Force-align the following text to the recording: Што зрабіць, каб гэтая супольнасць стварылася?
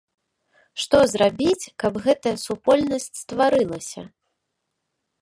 Што 0.83 1.01
зрабіць, 1.13 1.69
каб 1.85 2.01
гэтая 2.07 2.35
супольнасць 2.47 3.09
стварылася? 3.23 4.01